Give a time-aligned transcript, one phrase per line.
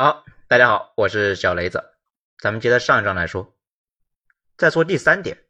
[0.00, 1.82] 好，大家好，我是小雷子。
[2.38, 3.56] 咱们接着上一章来说，
[4.56, 5.42] 再说第三点，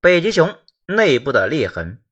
[0.00, 2.02] 北极熊内部的裂痕。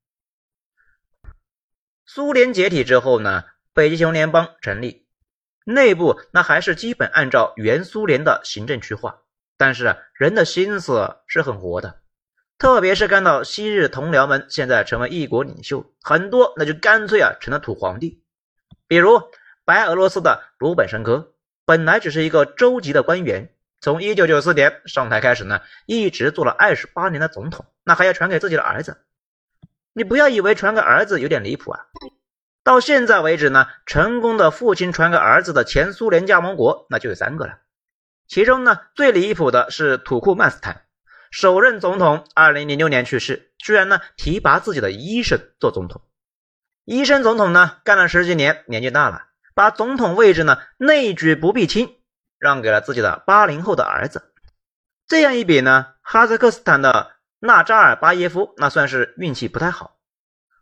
[2.05, 5.07] 苏联解体之后呢，北极熊联邦成立，
[5.65, 9.23] 内部那还是基本按照原苏联的行政区划，
[9.57, 12.03] 但是人的心思是很活的，
[12.59, 18.23] 特别是看到昔日同僚们现在成为一国领袖，很多那就干脆啊成了土皇帝，
[18.87, 19.19] 比如。
[19.65, 21.33] 白俄罗斯的鲁本申科
[21.65, 23.49] 本来只是一个州级的官员，
[23.79, 29.05] 从一九九四年上台开始呢，一直做了二十八年的总统，那还要传给自己的儿子。
[29.93, 31.85] 你不要以为传给儿子有点离谱啊！
[32.63, 37.59] 到现在为止呢，成功的父亲传给儿子的前苏联加盟国那就有三个了。
[38.27, 40.83] 其中呢，最离谱的是土库曼斯坦
[41.31, 46.01] 首任总统，二零零六年去世，居然呢提拔自己的医生做总统。
[46.83, 49.27] 医生总统呢，干了十几年，年纪大了。
[49.53, 51.97] 把总统位置呢内举不避亲，
[52.37, 54.33] 让给了自己的八零后的儿子。
[55.07, 59.97] 这样一比呢，哈萨克斯坦的纳扎尔巴耶夫那算是运气不太好。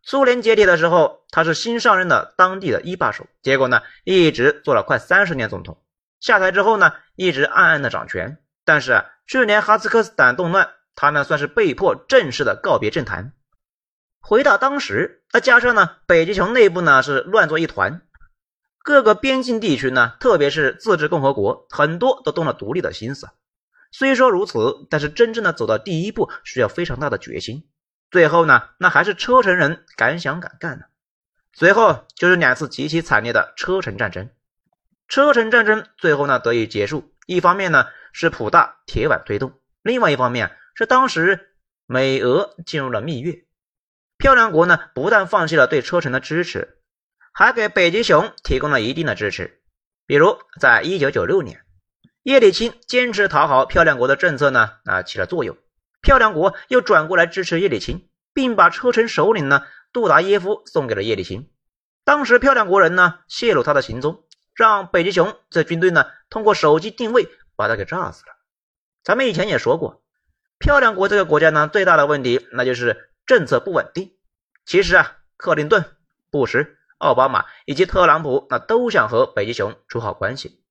[0.04, 5.82] 苏联解体的时候，他是新上任的当地的一把手，结果呢一直做了快三十年总统。
[6.20, 8.40] 下台之后呢，一直暗暗的掌权。
[8.66, 13.34] 但是去年哈萨克斯坦动乱，他呢算是被迫正式的告别政坛。
[14.20, 18.02] 回到当时，那加上呢北极熊内部呢是乱作一团。
[18.84, 23.30] 各个边境地区呢，特别是自治共和国，很多都动了独立的心思。
[23.92, 27.68] 虽说如此，但是真正的走到第一步，需要非常大的决心。
[28.10, 30.86] 最后呢，那还是车臣人敢想敢干的。
[31.54, 34.30] 随后就是两次极其惨烈的车臣战争。
[35.08, 41.54] 车臣战争最后呢得以结束，一方面呢是普大铁腕推动，另外一方面是当时
[41.86, 43.46] 美俄进入了蜜月。
[44.18, 46.81] 漂亮国呢不但放弃了对车臣的支持。
[47.34, 49.62] 还给北极熊提供了一定的支持，
[50.06, 51.64] 比如在一九九六年，
[52.24, 55.58] 叶利钦坚持讨好漂亮国的政策呢，啊起了作用，
[56.02, 59.64] 漂亮国又转过来支持叶利钦，并把车臣首领呢
[59.94, 61.50] 杜达耶夫送给了叶利钦。
[62.04, 68.34] 当时漂亮国人呢泄露他的行踪，让北极熊这军队呢通过手机定位把他给炸死了。
[69.04, 70.04] 咱们以前也说过，
[70.60, 74.12] 漂亮国这个国家呢最大的问题那就是政策不稳定。
[74.66, 75.86] 其实啊，克林顿、
[76.30, 76.78] 布什。
[77.02, 80.64] 奥巴马以及特朗普那都想和北极熊处好关系，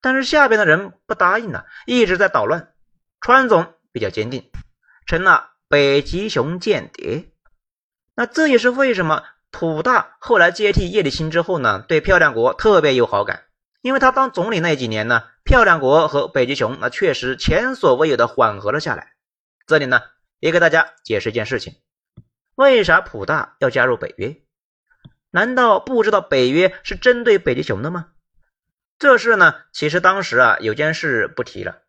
[0.00, 2.72] 但是下边的人不答应呢，一直在捣乱。
[3.20, 4.50] 川总比较坚定，
[5.06, 7.30] 成了北极熊间谍。
[8.14, 13.44] 那这也是为什么普大后来接替叶利钦之后呢，对漂亮国特别有好感，
[13.80, 19.12] 因为他当总理那几年呢，漂亮国和北极熊那确实前所未有的缓和了下来。
[19.66, 20.00] 这里呢，
[20.40, 21.74] 也给大家解释一件事情：
[22.56, 24.36] 为啥普大要加入北约？
[25.30, 28.08] 难道不知道北约是针对北极熊的吗？
[28.98, 31.82] 这事呢，其实当时啊有件事不提了。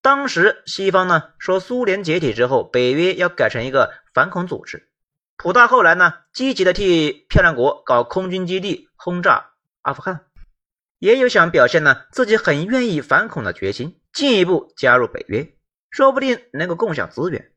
[0.00, 4.88] 当时西方呢说苏联解体之后，北约要改成一个反恐组织。
[5.36, 9.50] 普大后来呢积极的替漂亮国搞空军基地轰炸
[9.82, 10.24] 阿富汗，
[10.98, 15.54] 也有想表现呢自己很愿意反恐的决心，进一步加入北约，
[15.90, 17.52] 说不定能够共享资源。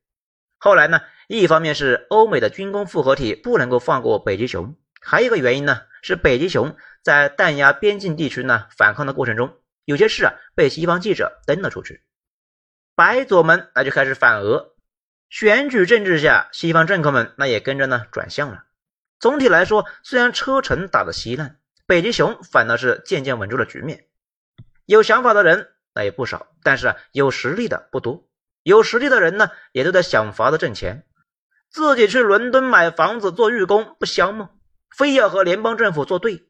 [0.59, 4.75] 后来呢，一方面是欧美的军工复合体不能够放过北极熊。
[5.01, 12.03] 还有一个原因呢，是北极熊在弹压边境地区呢反抗的过程中，有些事啊被西方记者登了出去，
[12.95, 14.75] 白左们那就开始反俄。
[15.29, 18.65] 选举政治下，西方政客们那也跟着呢转向了。
[19.19, 21.57] 总体来说，虽然车臣打得稀烂，
[21.87, 24.05] 北极熊反倒是渐渐稳住了局面。
[24.85, 28.27] 有想法的人那也不少，但是啊有实力的不多。
[28.63, 31.05] 有实力的人呢，也都在想法子挣钱，
[31.69, 34.49] 自己去伦敦买房子做寓工不香吗？
[34.95, 36.47] 非要和联邦政府作对，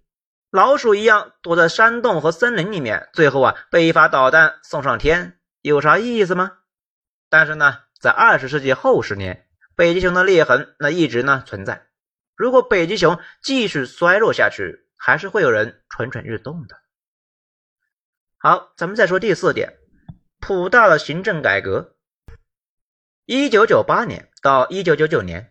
[0.50, 6.58] 老鼠一样躲在山洞和森林里面，最后啊被一发导弹送上天，有啥意思吗？
[7.30, 11.88] 但是呢，在二十世纪后十年，北极熊的裂痕那一直呢存在。
[12.36, 16.76] 如果北极熊继续衰落下去，还是会有人蠢蠢欲动的。
[18.38, 19.78] 好，咱们再说第四点，
[20.40, 21.96] 普大的行政改革。
[23.26, 25.51] 一九九八年到一九九九年。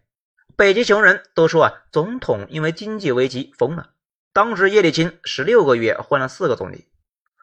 [0.60, 3.94] 北极熊人都说啊，总统因为经济危机疯了。
[4.34, 6.86] 当时叶利钦十六个月换了四个总理，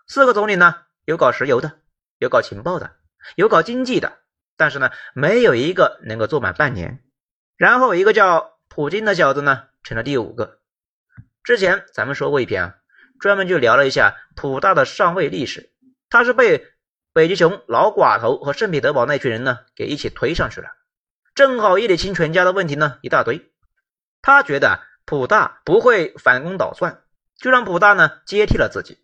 [0.07, 1.79] 四个总理呢，有搞石油的，
[2.19, 2.91] 有搞情报的，
[3.35, 4.19] 有搞经济的，
[4.55, 7.03] 但是呢，没有一个能够做满半年。
[7.55, 10.59] 然后一个叫普京的小子呢，成了第五个。
[11.43, 12.75] 之前咱们说过一篇啊，
[13.19, 15.71] 专门就聊了一下普大的上位历史。
[16.11, 16.67] 他是被
[17.13, 20.69] 北极熊老寡头和圣彼得堡那群人呢，给一起推上去了。
[21.37, 23.51] 正好叶利钦全家的问题呢一大堆，
[24.23, 27.03] 他觉得普大不会反攻倒算，
[27.37, 28.97] 就让普大呢接替了自己。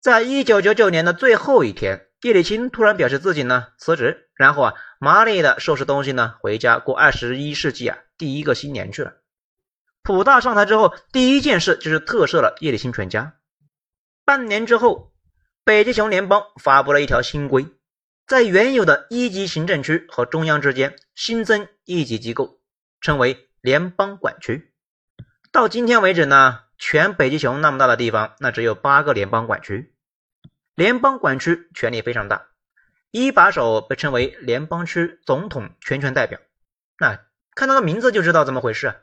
[0.00, 9.12] 在一九九九年的最后一天，叶利钦突然表示自己呢辞职，然后啊，麻利的收拾东西呢回家过二十一世纪啊第一个新年去了。
[10.02, 13.34] 普大上台之后，第一件事就是特赦了叶利钦全家。
[14.24, 15.12] 半年之后，
[15.62, 17.68] 北极熊联邦发布了一条新规，
[18.26, 22.58] 在原有的一级行政区和中央之间新增一级机构，
[23.00, 24.72] 称为联邦管区。
[25.52, 29.94] 到今天为止呢，全北极熊那么大的地方，那只有八个联邦管区。
[30.74, 32.48] 联邦管区权力非常大，
[33.12, 36.40] 一把手被称为联邦区总统全权代表。
[36.98, 37.20] 那
[37.54, 38.94] 看他的名字就知道怎么回事，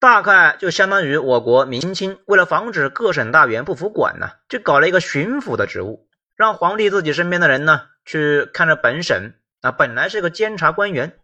[0.00, 9.34] 大概就相当于我国明清为了防止各省大员不服管呢，就搞了一个巡抚的职务，让皇帝自己身边的人呢去看着本省。
[9.60, 11.18] 啊，本来是个监察官员，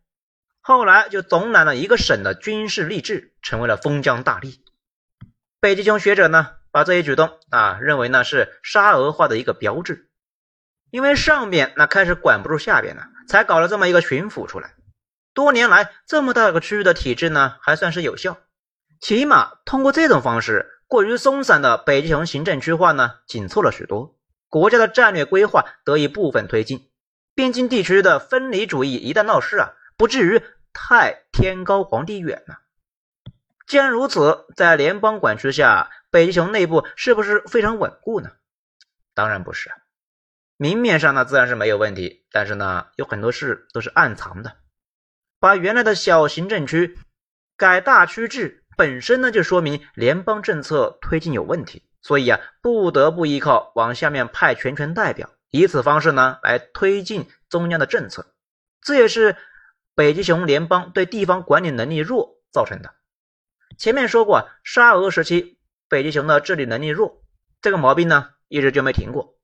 [0.61, 4.59] 后来就总揽了一个省的军事吏治，成为了封疆大吏。
[5.61, 6.57] 北极熊学者呢？
[6.73, 10.11] 把这一举动啊，认为呢是沙俄化的一个标志，
[10.91, 14.75] 因为上边那开始管不住下边了，才搞了这么一个巡抚出来。
[15.33, 18.39] 多年来这么大个区域的体制呢，还算是有效，
[19.01, 24.17] 起码通过这种方式，过于松散的北极熊行政区划呢紧凑了许多，
[24.55, 26.89] 国家的战略规划得以部分推进，
[27.35, 30.41] 边境地区的分离主义一旦闹事啊，不至于
[30.73, 32.61] 太天高皇帝远了。
[33.67, 35.91] 既然如此，在联邦管区下。
[36.09, 38.31] 北极熊内部是不是非常稳固呢？
[39.15, 39.73] 当然不是，
[40.57, 44.53] 明面上呢自然是没有问题，但是呢有很多事都是暗藏的。
[45.41, 46.97] 把原来的小行政区
[47.57, 58.27] 改大区制，本身呢就说明联邦政策推进有问题，所以啊不得不依靠往下面派全权代表，以此方式呢来推进中央的政策。
[58.81, 59.37] 这也是
[59.97, 62.95] 北极熊联邦对地方管理能力弱造成的。
[63.77, 65.59] 前面说过，沙俄时期。
[65.87, 67.23] 北极熊的治理能力弱，
[67.61, 69.37] 这个毛病呢一直就没停过。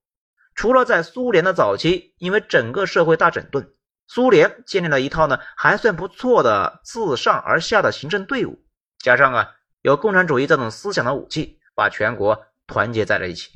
[0.54, 3.74] 除了在苏联的早期，因为整个社会大整顿，
[4.08, 8.58] 苏联建立了一套呢还算不错的自上而下的行政队伍，
[8.98, 9.52] 加上啊
[9.82, 13.50] 有共产主义这种思想的武器，把全国团结在了一起。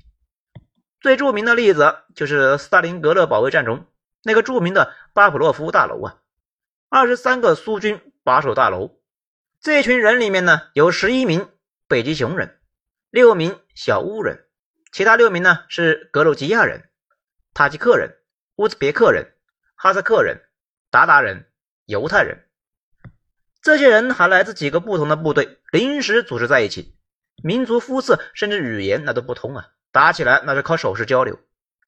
[1.00, 3.86] 最著名的例子就是斯大林格勒保卫战中
[4.22, 6.18] 那个著名的巴甫洛夫大楼啊，
[6.88, 8.98] 二十三个苏军把守大楼，
[9.60, 11.48] 这群人里面呢有十一名
[11.86, 12.58] 北极熊人。
[13.10, 14.46] 六名小乌人，
[14.90, 16.88] 其他六名呢是格鲁吉亚人、
[17.52, 18.16] 塔吉克人、
[18.56, 19.34] 乌兹别克人、
[19.76, 20.42] 哈萨克人、
[20.90, 21.46] 鞑靼人、
[21.84, 22.48] 犹太人。
[23.62, 26.93] 这些人还来自几个不同的部队，临时组织在一起，
[27.42, 29.68] 民族肤色甚至语言那都不通啊！
[29.92, 31.38] 打起来那是靠手势交流。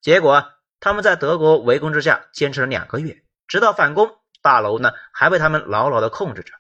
[0.01, 6.53] 结果他们在德国围攻之下坚持了两个月，直到反攻，大楼呢还被他们牢牢的控制着。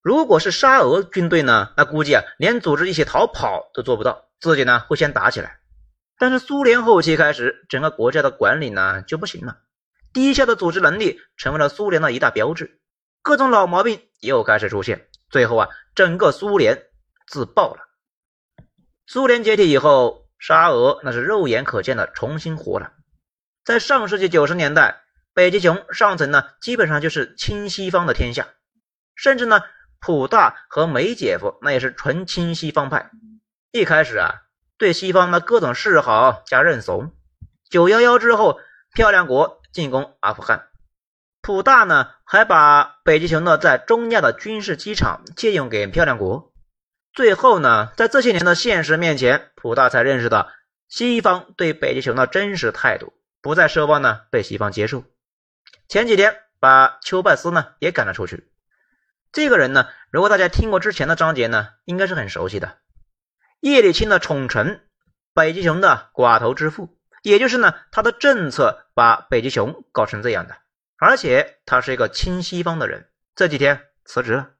[0.00, 5.58] 如果是沙俄军队呢，那估计啊，连组织一起逃跑都做不到，自己呢会先打起来。
[6.18, 9.58] 但是苏联后期开始，整个国家的管理呢就不行了，
[10.12, 12.80] 低下的组织能力成为了苏联的一大标志，
[13.22, 16.84] 各种老毛病又开始出现，最后啊，整个苏联
[17.26, 17.80] 自爆了。
[19.06, 22.92] 苏联解体以后，沙俄那是肉眼可见的重新活了。
[23.64, 25.02] 在上世纪九十年代，
[25.32, 28.48] 北极熊上层呢基本上就是亲西方的天下，
[29.14, 29.60] 甚至呢。
[30.06, 33.10] 普大和梅姐夫那也是纯亲西方派，
[33.72, 34.42] 一开始啊
[34.76, 37.10] 对西方的各种示好加认怂。
[37.70, 38.60] 九幺幺之后，
[38.92, 40.68] 漂亮国进攻阿富汗，
[41.40, 46.52] 普大呢还把北极熊的在中亚的军事机场借用给漂亮国。
[47.14, 50.50] 最后呢，在这些年的现实面前，普大才认识到
[50.88, 55.04] 西方对北极熊的真实态度，不再奢望呢被西方接受。
[55.88, 58.50] 前几天把丘拜斯呢也赶了出去。
[59.30, 62.78] 这个人呢，如果大家听过之前的章节呢，应该是很熟悉的。
[63.60, 64.84] 叶利钦的宠臣，
[65.32, 70.56] 北极熊的寡头之父，也就是呢，他的政策把北极熊搞成这样的。
[70.96, 74.50] 而且他是一个亲西方的人，这几天辞职了。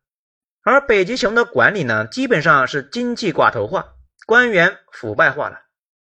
[0.64, 3.94] 而北极熊的管理呢，基本上是经济寡头化，
[4.26, 5.61] 官员腐败化了。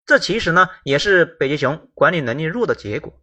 [0.05, 3.19] 这其实呢，也是北极熊管理能力弱的结果。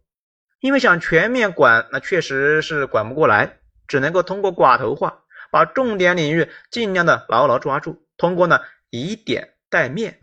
[0.59, 3.57] 因为想全面管，那确实是管不过来，
[3.87, 5.23] 只能够通过寡头化。
[5.51, 10.21] 把重点领域尽量的牢牢抓住，通过呢以点带面，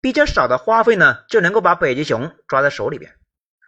[0.00, 3.14] 比较少的花费呢就能够把北极熊抓在手里边。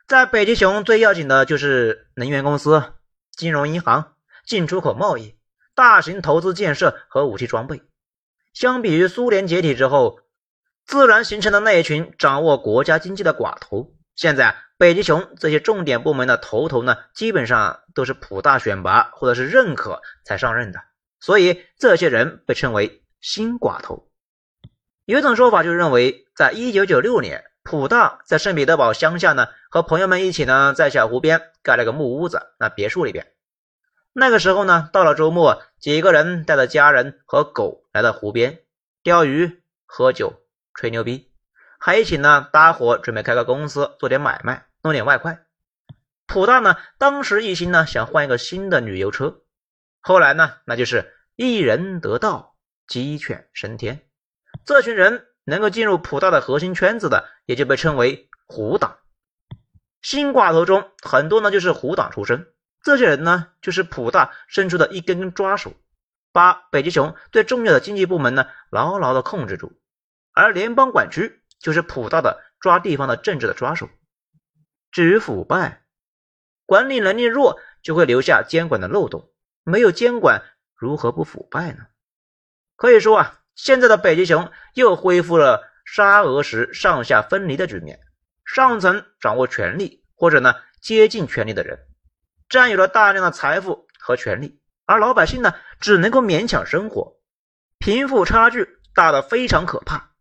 [0.09, 2.83] 在北极熊最要紧的就是能源公司、
[3.31, 5.38] 金融银行、进出口贸易、
[5.79, 7.81] 大型投资建设和武器装备。
[8.53, 10.19] 相比于苏联解体之后，
[10.85, 20.81] 自然形成的那一群掌握国家经济的寡头，现在北极熊这些重点部门的头头呢，基本上都是普大选拔或者是认可才上任的。
[21.21, 24.11] 所以这些人被称为新寡头。
[25.05, 33.25] 有一种说法就认为，在一九九六年，普大在圣彼得堡乡下呢，和朋友们一起呢，在小湖边盖了个木屋子，那别墅里边。
[34.13, 38.61] 那个时候呢，到了周末，几个人带着家人和狗来到湖边
[39.03, 40.43] 钓鱼、喝酒、
[40.75, 41.31] 吹牛逼，
[41.79, 45.45] 还一起呢搭伙准备开个公司，做点买卖，弄点外快。
[46.27, 49.43] 普大呢，当时一心呢想换一个新的旅游车，
[50.01, 54.01] 后来呢，那就是一人得道，鸡犬升天。
[54.65, 58.99] 这群人能够进入普大的核心圈子的，也就被称为虎党。
[60.03, 62.49] 新寡头中很多呢就是虎党出身。
[62.83, 65.75] 这些人呢，就是普大伸出的一根根抓手，
[66.33, 69.73] 把北极熊最重要的经济部门呢牢牢的控制住，
[70.33, 73.89] 而联邦管区就是普大的抓地方的政治的抓手。
[74.91, 75.83] 至于腐败，
[76.65, 79.31] 管理能力弱就会留下监管的漏洞，
[79.65, 80.43] 没有监管
[80.75, 81.87] 如何不腐败呢？
[82.77, 88.01] 可以说啊，现在的北极熊又恢复了沙俄时上下分离的局面，
[88.45, 91.88] 上层掌握权力或者呢接近权力的人。
[92.49, 97.19] 占有了大量的财富和权力，而老百姓呢，只能够勉强生活，
[97.79, 100.13] 贫富差距大的非常可怕。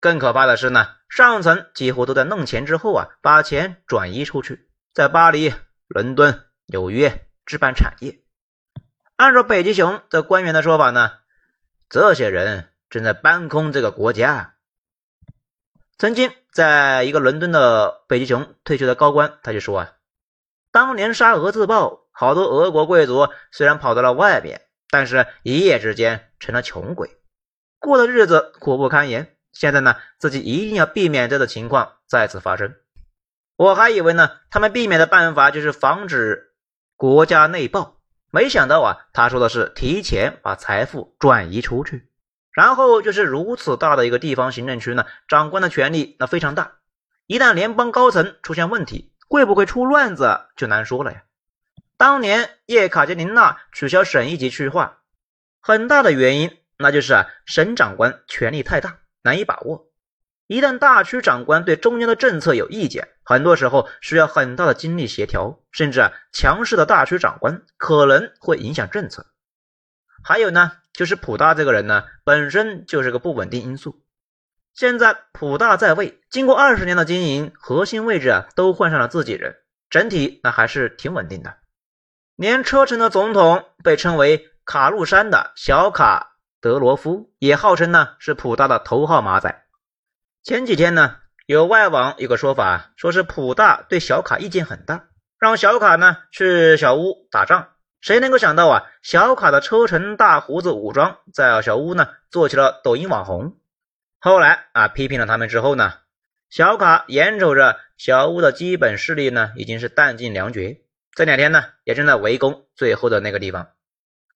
[0.00, 5.52] 更可怕的是呢，上层几乎都在弄钱之后啊，把钱转移出去，在巴黎、
[5.88, 8.20] 伦敦、纽约置办产业。
[9.16, 11.12] 按照北极熊的官员的说法呢，
[11.88, 14.54] 这些人正在搬空这个国家。
[15.98, 19.92] 曾经在一个伦敦的北极熊退休的高官，他就说啊。
[20.72, 27.10] 当年沙俄自爆，好多俄国贵族虽然跑到了外边，但是一夜之间成了穷鬼，
[27.78, 29.36] 过的日子苦不堪言。
[29.52, 32.74] 现在呢，自己一定要避免这个情况再次发生。
[33.56, 36.54] 我还以为呢，他们避免的办法就是防止
[36.96, 37.98] 国家内爆，
[38.30, 42.08] 没想到啊，他说的是提前把财富转移出去，
[42.50, 46.78] 然后就是如此大的一个地方行政区呢，长官的权力那非常大，
[47.26, 49.11] 一旦联邦高层出现问题。
[49.32, 51.22] 会不会出乱子就难说了呀。
[51.96, 54.98] 当年叶卡捷琳娜取消省一级区划，
[55.58, 59.86] 很大的原因那就是啊，省长官权力太大，难以把握。
[60.48, 69.28] 一旦大区长官对中央的政策有意见，很多时候需要很大的精力协调，甚至啊，强势的大区长官可能会影响政策。
[70.22, 74.04] 还有呢，就是普大这个人呢，本身就是个不稳定因素。
[74.74, 79.56] 现在普大在位，经过二十年的经营，核心位置啊都换上了自己人，
[79.90, 81.56] 整体那还是挺稳定的。
[82.36, 89.62] 连车臣的总统被称为卡路山的小卡德罗夫，也号称呢是普大的头号马仔。
[90.42, 95.04] 前几天呢，有外网有个说法，说是普大对小卡意见很大，
[95.38, 97.68] 让小卡呢去小屋打仗。
[98.00, 103.58] 谁能够想到啊，小卡的车臣大胡子武装在小屋呢做起了抖音网红。
[104.24, 105.94] 后来啊，批评了他们之后呢，
[106.48, 110.80] 小卡眼瞅着小屋的基本势力呢，已经是弹尽粮绝。
[111.10, 113.72] 这两天呢，也正在围攻最后的那个地方。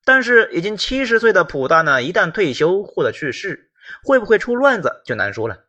[0.04, 3.70] 但是已经七十岁的普大呢，一旦退休或者去世，
[4.02, 5.66] 会不会出乱子就难说了。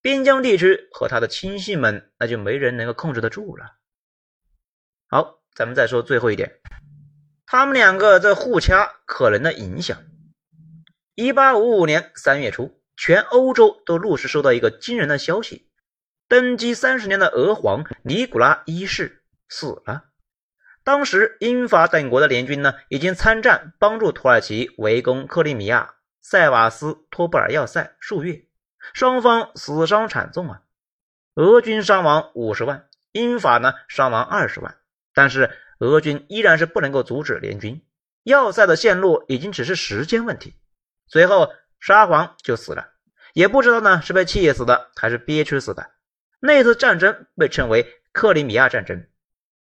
[0.00, 3.72] 边疆地区和他的亲信们，那就没人能够控制得住了。
[5.08, 6.60] 好，咱们再说最后一点，
[7.44, 10.00] 他们两个这互掐可能的影响。
[11.16, 12.77] 一八五五年三月初。
[12.98, 15.70] 全欧洲都陆续收到一个惊人的消息：
[16.26, 20.06] 登基三十年的俄皇尼古拉一世死了。
[20.82, 28.44] 当时英法等国的联军呢，已经参战帮助土耳其围攻克里米亚、塞瓦斯托波尔要塞数月，
[28.92, 30.62] 双方死伤惨重啊！
[31.34, 34.76] 俄军伤亡五十万，英法呢伤亡二十万。
[35.14, 37.80] 但是俄军依然是不能够阻止联军，
[38.24, 40.56] 要塞的陷落已经只是时间问题。
[41.06, 41.52] 随后。
[41.80, 42.88] 沙皇就死了，
[43.32, 45.90] 也不知道呢是被气死的还是憋屈死的。
[46.40, 49.06] 那次战争被称为克里米亚战争。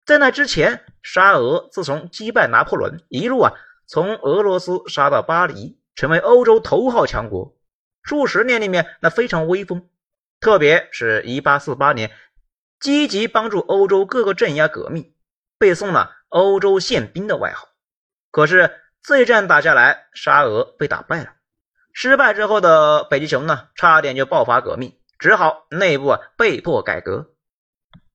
[0.05, 3.53] 在那之前，沙俄自从击败拿破仑，一路啊
[3.87, 7.55] 从俄罗斯杀到巴黎，成为欧洲头号强国。
[8.01, 9.87] 数十年里面，那非常威风。
[10.39, 12.11] 特别是一八四八年，
[12.79, 15.13] 积极帮助欧洲各个镇压革命，
[15.57, 17.67] 背诵了“欧洲宪兵”的外号。
[18.31, 21.33] 可是这一战打下来，沙俄被打败了。
[22.01, 27.33] 失败之后的北极熊呢，差点就爆发革命，只好内部啊被迫改革。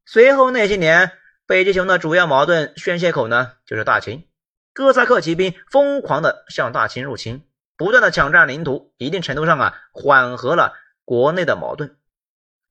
[0.07, 1.13] 随后那些年，
[1.47, 4.27] 北极熊的主要矛盾宣泄口呢，就是大清。
[4.73, 10.73] 哥萨克骑兵疯狂的向大清入侵，不断的抢占领土，一定程度上啊缓和了
[11.05, 11.99] 国内的矛盾。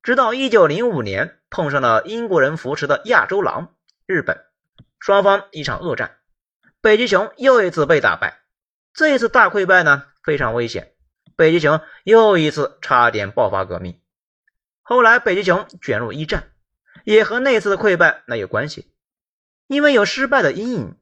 [0.02, 4.40] 直到一九零五年，碰上了英国人扶持的亚洲狼日本，
[4.98, 6.16] 双方一场恶战，
[6.80, 8.40] 北极熊又一次被打败。
[8.92, 10.90] 这一次大溃败呢，非常危险。
[11.36, 14.00] 北极熊又一次差点爆发革命。
[14.82, 16.50] 后来北极熊卷入一战，
[17.04, 18.90] 也和那次的溃败那有关系。
[19.66, 20.96] 因为有失败的阴影，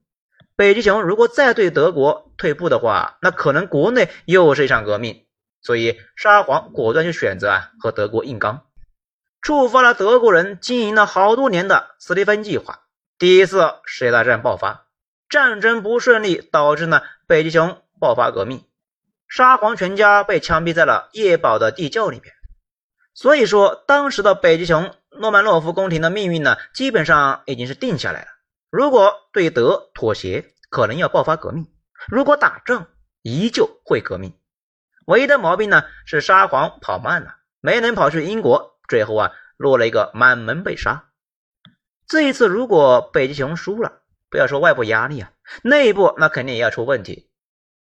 [0.57, 5.25] 北极熊如果再对德国退步的话，那可能国内又是一场革命。
[5.61, 8.67] 所以沙皇果断就选择啊和德国硬刚，
[9.41, 12.81] 触发了德国人经营了好多年的斯蒂芬计划。
[13.17, 14.87] 第一次世界大战爆发，
[15.29, 18.65] 战争不顺利，导致呢北极熊爆发革命，
[19.35, 22.35] 沙皇全家被枪毙在了叶堡的地窖里面。
[23.15, 28.29] 所以说，当时的北极熊诺曼诺夫宫廷的命运呢，基本上已经是定下来了。
[28.69, 31.65] 如果对德妥协，可能要爆发革命；
[32.09, 32.89] 如果打仗，
[33.23, 34.35] 依旧会革命。
[35.07, 41.09] 唯一的毛病呢是沙皇跑慢了，没能跑去英国，最后啊落了一个满门被杀。
[42.07, 47.31] 这一次如果北极熊输了，不要说外部压力啊，内部那肯定也要出问题。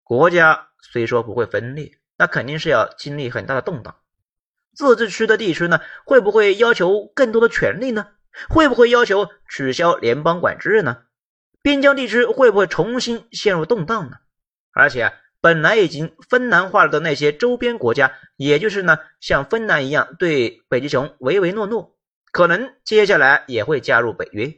[0.07, 3.95] 国家虽说不会分裂，那肯定是要经历很大的动荡。
[4.73, 8.07] 自治区的地区呢，会不会要求更多的权利呢？
[8.49, 11.03] 会不会要求取消联邦管制呢？
[11.61, 14.17] 边疆地区会不会重新陷入动荡呢？
[14.71, 15.13] 而且。
[15.39, 21.95] 本来已经芬兰化了的那些周边国家，也就是呢，像芬兰一样对北极熊唯唯诺诺，
[22.31, 24.51] 可能接下来也会加入北约。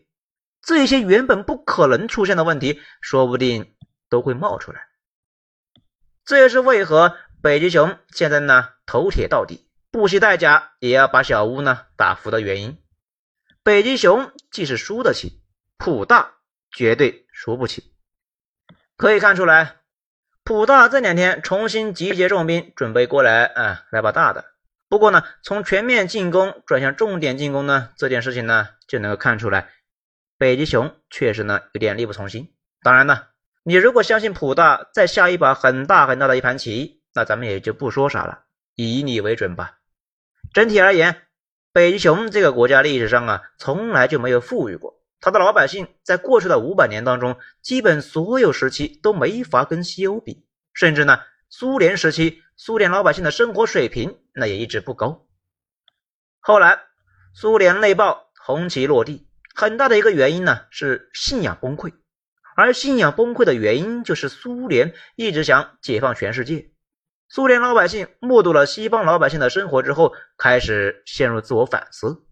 [0.61, 3.75] 这些原本不可能出现的问题，说不定
[4.09, 4.87] 都会冒出来。
[6.29, 12.77] 这也是为何北极熊现在呢头铁到底，不惜代价也要把小屋呢打服的原因。
[13.63, 15.41] 北极熊即使输得起，
[15.79, 16.35] 普大
[16.69, 17.95] 绝对输不起。
[18.95, 19.77] 可以看出来。
[20.43, 24.45] 普大这两天重新集结重兵，准备过来啊，来把大的。
[24.87, 29.71] 不过呢，从全面进攻转向重点进攻呢，这件事情呢，就能够看出来，
[30.37, 32.53] 北极熊确实呢有点力不从心。
[32.83, 33.23] 当然呢，
[33.63, 38.43] 你如果相信普大再下一把很大很大的一盘棋，那咱们也就不说啥了，
[38.75, 39.79] 以你为准吧。
[40.53, 41.27] 整体而言，
[41.71, 45.03] 北极熊这个国家历史上啊，从来就没有富裕过。
[45.21, 51.19] 他的老百姓在过去的五百年当中，基本所有时期都没法跟西欧比，甚至呢，
[51.49, 55.27] 苏联时期，苏联老百姓的生活水平那也一直不高。
[56.39, 56.79] 后来
[57.33, 61.93] 苏联内爆，红旗落地，很大的一个原因呢是信仰崩溃，
[62.59, 66.71] 而信仰崩溃的原因就是苏联一直想解放全世界，
[67.29, 72.25] 苏联老百姓目睹了西方老百姓的生活之后，开始陷入自我反思，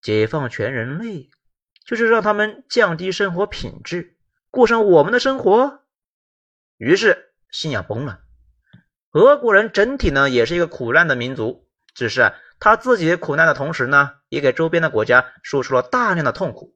[0.00, 1.28] 解放全人类。
[1.86, 4.16] 就是让他们降低生活品质，
[4.50, 5.82] 过上我们的生活。
[6.78, 8.20] 于是信仰崩了。
[9.12, 16.74] 俄国人整体呢也是一个苦难的民族，只是他自己苦难的同时呢，也给周边的国家输出了大量的痛苦。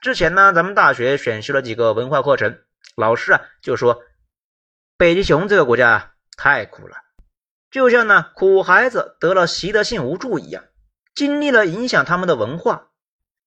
[0.00, 2.60] 之前呢，咱们大学选修了几个文化课程，
[2.96, 4.02] 老师啊就说，
[4.96, 6.96] 北极熊这个国家啊太苦了，
[7.70, 10.64] 就像呢苦孩子得了习得性无助一样，
[11.14, 12.88] 经历了影响他们的文化。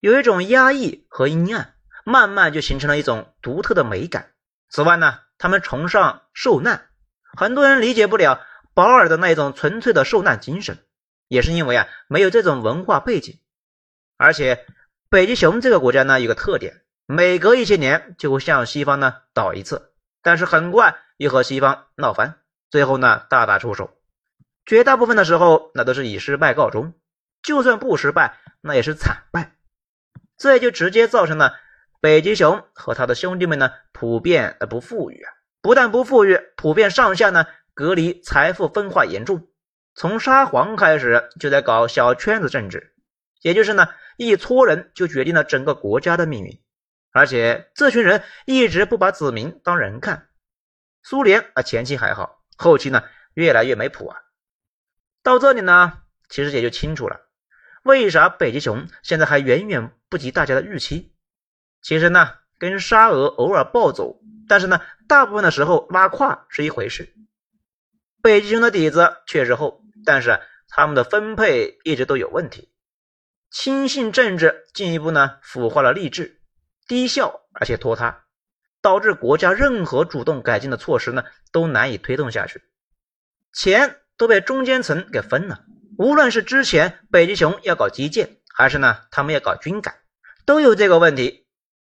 [0.02, 4.32] 有一种压抑和阴暗，慢慢就形成了一种独特的美感。
[4.70, 6.90] 此外呢，他们崇尚受难，
[7.38, 10.78] 很多人理解不了保尔的那种纯粹的受难精神，
[11.28, 13.40] 也是因为啊没有这种文化背景。
[14.18, 14.66] 而且
[15.12, 19.92] 北极熊这个国家呢有个特点，每隔一些年就会向西方呢倒一次，
[20.22, 22.36] 但是很快又和西方闹翻，
[22.70, 23.98] 最后呢大打出手。
[24.68, 26.94] 绝大部分的时候那都是以失败告终，
[27.42, 29.56] 就算不失败，那也是惨败。
[30.38, 31.56] 这也就直接造成了
[32.00, 39.48] 北极熊和他的兄弟们呢普遍呃不富裕啊，不但不富裕，普遍上下呢隔离，财富分化严重。
[39.96, 42.94] 从沙皇开始就在搞小圈子政治，
[43.42, 43.88] 也就是呢
[44.20, 46.62] 一撮人就决定了整个国家的命运，
[47.14, 50.28] 而且这群人一直不把子民当人看。
[51.04, 53.02] 苏联啊前期还好，后期呢
[53.34, 54.18] 越来越没谱啊。
[55.24, 57.22] 到这里呢，其实也就清楚了。
[57.84, 61.16] 为啥北极熊现在还远远不及大家的预期？
[61.82, 67.16] 其实呢，跟沙俄偶尔暴走，但是呢，大部分的时候拉胯是一回事。
[68.22, 72.70] 北极熊的底子确实厚，但是他们的分配一直都有问题。
[73.52, 76.40] 亲信政治进一步呢腐化了吏治，
[76.88, 78.26] 低效而且拖沓，
[78.82, 82.62] 导致国家任何主动改进的措施呢都难以推动下去，
[83.52, 85.66] 钱都被中间层给分了。
[85.98, 90.00] 无论是之前北极熊要搞基建，还是呢他们要搞军改，
[90.46, 91.48] 都有这个问题。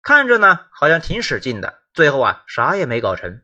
[0.02, 3.42] 看着呢好像挺使劲的，最后啊啥也没搞成。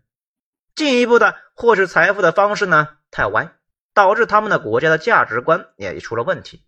[0.75, 3.51] 进一步的获取财富的方式呢太歪，
[3.93, 6.63] 导致他们的国家的价值观也出了问题。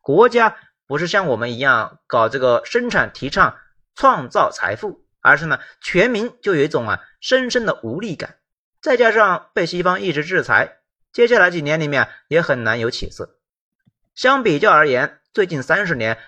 [0.00, 0.56] 国家
[0.88, 3.58] 不是像我们一样搞这个生产，提倡
[3.94, 8.38] 创造财富，而是呢全民就有一种啊深深的无力感，
[8.80, 10.78] 再加上被西方一直制裁。
[11.12, 13.38] 接下来几年里面也很难有起色。
[14.14, 16.18] 相比较而言，最近三十年，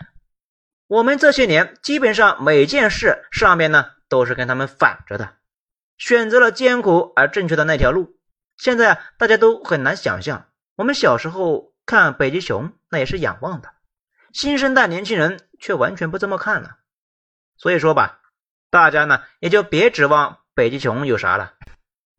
[0.86, 5.36] 我们这些年基本上每件事上面呢都是跟他们反着的，
[5.96, 8.18] 选择了艰苦而正确的那条路。
[8.56, 13.70] 现在，大家都很难想象，我们小时候看北极熊那也是仰望的，
[14.32, 16.76] 新生代年轻人却完全不这么看了。
[17.56, 18.20] 所以说吧，
[18.70, 21.54] 大家呢也就别指望北极熊有啥了。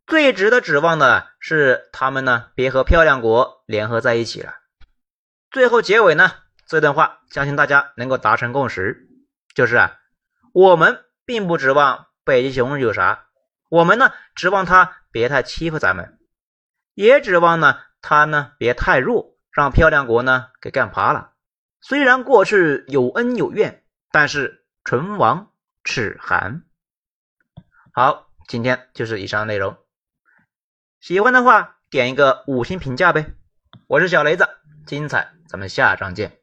[0.06, 4.56] 最值得指望的是，他们呢别和漂亮国联合在一起了。
[5.50, 6.32] 最后结尾呢，
[6.68, 9.08] 这段话相信大家能够达成共识，
[9.56, 9.98] 就是啊，
[10.54, 13.28] 我们并不指望北极熊有啥，
[13.70, 16.20] 我们呢指望他别太欺负咱们，
[16.94, 21.31] 也指望呢他呢别太弱，让漂亮国呢给干趴了。
[21.82, 25.52] 虽然过去有恩有怨，但是唇亡
[25.84, 26.64] 齿寒。
[27.92, 29.78] 好，今天就是以上内容。
[31.00, 33.34] 喜欢的话，点一个五星评价呗！
[33.88, 34.48] 我是小雷子，
[34.86, 36.41] 精彩，咱们下章见。